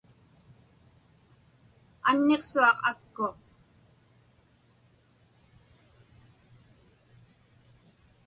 Anniqsuaq 2.09 2.79
akku. 2.91 3.27